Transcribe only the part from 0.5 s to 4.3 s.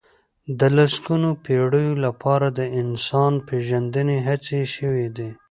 د لسګونو پېړيو لپاره د انسان پېژندنې